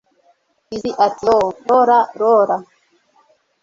[0.69, 2.55] Lizzie ati Yoo Laura Laura